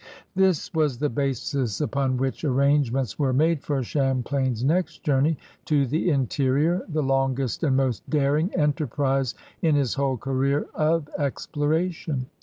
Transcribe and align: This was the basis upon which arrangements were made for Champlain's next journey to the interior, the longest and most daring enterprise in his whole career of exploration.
This 0.33 0.73
was 0.73 0.97
the 0.97 1.11
basis 1.11 1.79
upon 1.79 2.17
which 2.17 2.43
arrangements 2.43 3.19
were 3.19 3.33
made 3.33 3.61
for 3.61 3.83
Champlain's 3.83 4.63
next 4.63 5.03
journey 5.03 5.37
to 5.65 5.85
the 5.85 6.09
interior, 6.09 6.81
the 6.89 7.03
longest 7.03 7.61
and 7.63 7.77
most 7.77 8.09
daring 8.09 8.51
enterprise 8.55 9.35
in 9.61 9.75
his 9.75 9.93
whole 9.93 10.17
career 10.17 10.65
of 10.73 11.07
exploration. 11.19 12.25